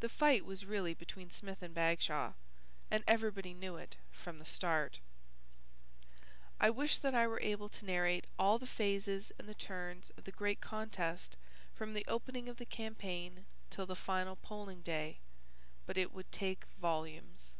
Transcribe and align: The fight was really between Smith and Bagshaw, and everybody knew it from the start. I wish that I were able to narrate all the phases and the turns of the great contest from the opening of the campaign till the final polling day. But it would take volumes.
The 0.00 0.10
fight 0.10 0.44
was 0.44 0.66
really 0.66 0.92
between 0.92 1.30
Smith 1.30 1.62
and 1.62 1.72
Bagshaw, 1.72 2.34
and 2.90 3.02
everybody 3.08 3.54
knew 3.54 3.76
it 3.76 3.96
from 4.12 4.38
the 4.38 4.44
start. 4.44 4.98
I 6.60 6.68
wish 6.68 6.98
that 6.98 7.14
I 7.14 7.26
were 7.26 7.40
able 7.40 7.70
to 7.70 7.86
narrate 7.86 8.26
all 8.38 8.58
the 8.58 8.66
phases 8.66 9.32
and 9.38 9.48
the 9.48 9.54
turns 9.54 10.10
of 10.18 10.24
the 10.24 10.30
great 10.30 10.60
contest 10.60 11.38
from 11.74 11.94
the 11.94 12.04
opening 12.06 12.50
of 12.50 12.58
the 12.58 12.66
campaign 12.66 13.46
till 13.70 13.86
the 13.86 13.96
final 13.96 14.36
polling 14.36 14.82
day. 14.82 15.20
But 15.86 15.96
it 15.96 16.12
would 16.12 16.30
take 16.32 16.66
volumes. 16.78 17.54